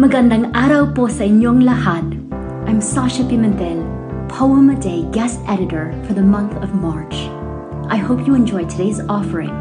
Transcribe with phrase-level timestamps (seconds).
[0.00, 2.00] Magandang araw po sa inyong lahat.
[2.64, 3.84] I'm Sasha Pimentel,
[4.32, 7.28] Poem a Day guest editor for the month of March.
[7.92, 9.52] I hope you enjoy today's offering,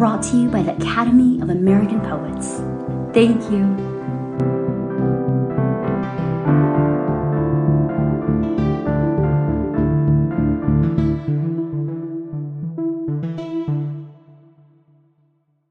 [0.00, 2.64] brought to you by the Academy of American Poets.
[3.12, 3.68] Thank you.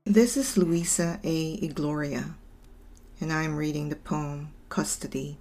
[0.06, 1.58] This is Luisa A.
[1.58, 2.45] Igloria
[3.22, 5.38] and I am reading the poem Custody.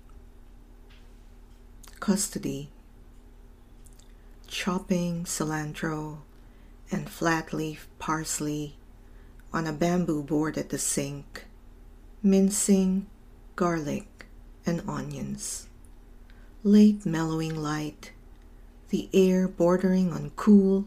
[1.99, 2.71] Custody.
[4.47, 6.19] Chopping cilantro
[6.93, 8.77] and flat leaf parsley
[9.53, 11.47] on a bamboo board at the sink,
[12.23, 13.07] mincing
[13.57, 14.27] garlic
[14.65, 15.69] and onions.
[16.63, 18.13] Late mellowing light,
[18.91, 20.87] the air bordering on cool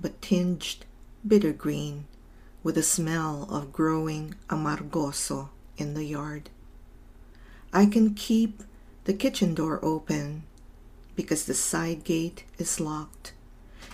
[0.00, 0.84] but tinged
[1.26, 2.06] bitter green
[2.64, 6.50] with the smell of growing amargoso in the yard.
[7.72, 8.62] I can keep
[9.04, 10.44] the kitchen door open
[11.16, 13.32] because the side gate is locked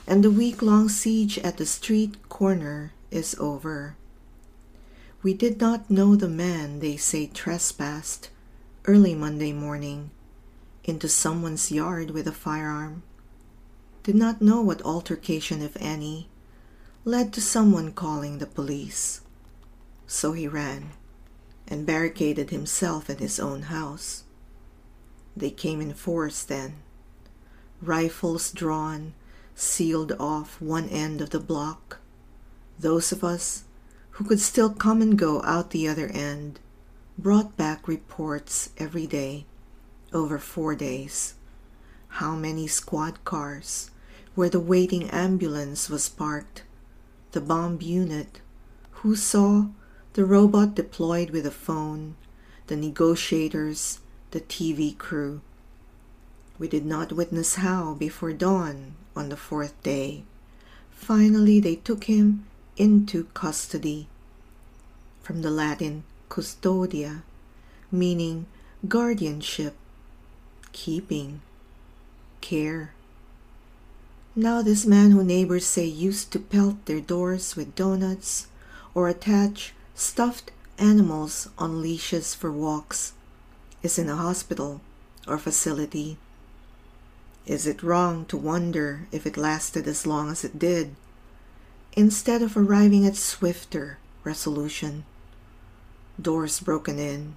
[0.06, 3.96] and the week long siege at the street corner is over.
[5.22, 8.30] We did not know the man they say trespassed
[8.86, 10.10] early Monday morning
[10.82, 13.02] into someone's yard with a firearm.
[14.02, 16.28] Did not know what altercation, if any,
[17.04, 19.20] led to someone calling the police.
[20.06, 20.90] So he ran
[21.70, 24.24] and barricaded himself in his own house.
[25.36, 26.74] They came in force then,
[27.80, 29.14] rifles drawn,
[29.54, 31.98] sealed off one end of the block.
[32.78, 33.64] Those of us
[34.12, 36.58] who could still come and go out the other end
[37.16, 39.46] brought back reports every day,
[40.12, 41.34] over four days.
[42.14, 43.90] How many squad cars,
[44.34, 46.64] where the waiting ambulance was parked,
[47.32, 48.40] the bomb unit,
[48.90, 49.66] who saw
[50.14, 52.16] the robot deployed with a phone,
[52.66, 54.00] the negotiators,
[54.32, 55.40] the TV crew.
[56.58, 60.24] We did not witness how, before dawn on the fourth day,
[60.90, 64.08] finally they took him into custody.
[65.22, 67.22] From the Latin custodia,
[67.92, 68.46] meaning
[68.88, 69.74] guardianship,
[70.72, 71.40] keeping,
[72.40, 72.94] care.
[74.34, 78.48] Now, this man who neighbors say used to pelt their doors with donuts
[78.94, 83.12] or attach stuffed animals on leashes for walks
[83.82, 84.80] is in a hospital
[85.28, 86.16] or facility.
[87.44, 90.96] Is it wrong to wonder if it lasted as long as it did,
[91.92, 95.04] instead of arriving at swifter resolution?
[96.20, 97.34] Doors broken in,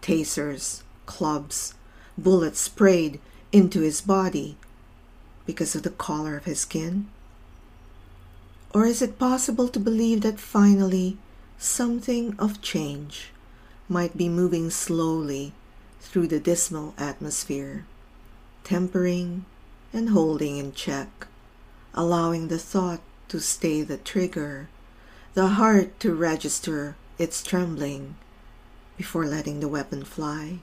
[0.00, 1.74] tasers, clubs,
[2.16, 3.18] bullets sprayed
[3.50, 4.56] into his body
[5.44, 7.08] because of the color of his skin?
[8.72, 11.18] Or is it possible to believe that finally
[11.58, 13.30] something of change
[13.88, 15.52] might be moving slowly
[16.00, 17.84] through the dismal atmosphere,
[18.64, 19.44] tempering
[19.92, 21.26] and holding in check,
[21.94, 24.68] allowing the thought to stay the trigger,
[25.34, 28.16] the heart to register its trembling
[28.96, 30.58] before letting the weapon fly.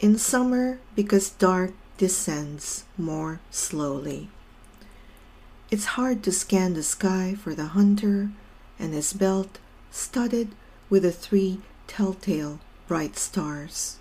[0.00, 4.28] In summer, because dark descends more slowly.
[5.70, 8.30] It's hard to scan the sky for the hunter
[8.78, 9.58] and his belt
[9.90, 10.48] studded
[10.90, 13.98] with the three telltale bright stars.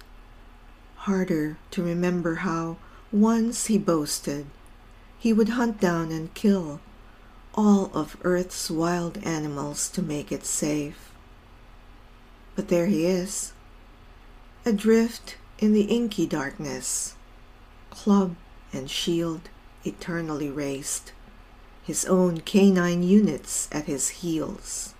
[0.95, 2.77] Harder to remember how
[3.11, 4.45] once he boasted
[5.19, 6.81] he would hunt down and kill
[7.55, 11.11] all of Earth's wild animals to make it safe.
[12.55, 13.53] But there he is,
[14.65, 17.15] adrift in the inky darkness,
[17.89, 18.35] club
[18.73, 19.49] and shield
[19.85, 21.11] eternally raised
[21.83, 24.93] his own canine units at his heels.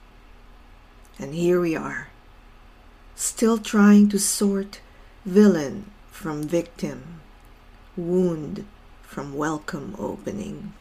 [1.17, 2.09] And here we are,
[3.15, 4.81] still trying to sort
[5.25, 7.21] villain from victim,
[7.95, 8.65] wound
[9.01, 10.73] from welcome opening.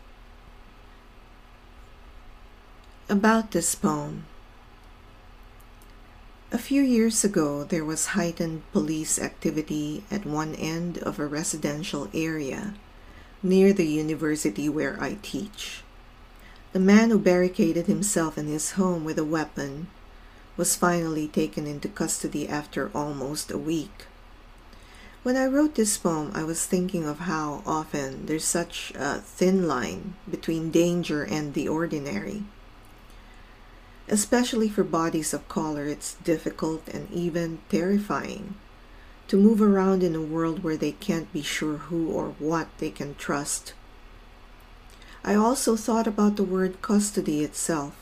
[3.09, 4.25] About this poem.
[6.51, 12.09] A few years ago, there was heightened police activity at one end of a residential
[12.13, 12.75] area
[13.43, 15.83] near the university where I teach.
[16.73, 19.89] The man who barricaded himself in his home with a weapon
[20.57, 24.07] was finally taken into custody after almost a week.
[25.23, 29.69] When I wrote this poem, I was thinking of how often there's such a thin
[29.69, 32.45] line between danger and the ordinary.
[34.09, 38.55] Especially for bodies of color, it's difficult and even terrifying
[39.29, 42.91] to move around in a world where they can't be sure who or what they
[42.91, 43.75] can trust.
[45.25, 47.95] I also thought about the word custody itself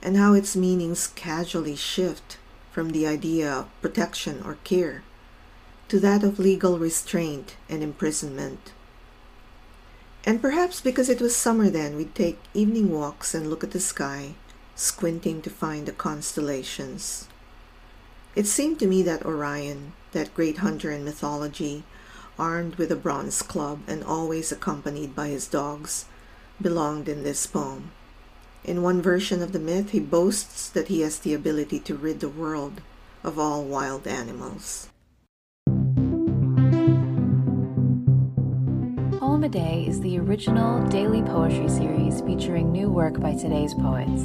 [0.00, 2.38] and how its meanings casually shift
[2.70, 5.02] from the idea of protection or care
[5.88, 8.72] to that of legal restraint and imprisonment.
[10.24, 13.80] And perhaps because it was summer then, we'd take evening walks and look at the
[13.80, 14.34] sky,
[14.76, 17.26] squinting to find the constellations.
[18.36, 21.82] It seemed to me that Orion, that great hunter in mythology,
[22.38, 26.04] armed with a bronze club and always accompanied by his dogs,
[26.60, 27.90] belonged in this poem.
[28.64, 32.20] In one version of the myth, he boasts that he has the ability to rid
[32.20, 32.80] the world
[33.24, 34.88] of all wild animals.
[39.18, 44.24] Poem a Day is the original daily poetry series featuring new work by today's poets.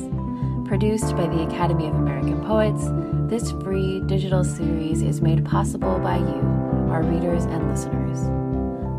[0.67, 2.85] Produced by the Academy of American Poets,
[3.29, 8.42] this free digital series is made possible by you, our readers and listeners.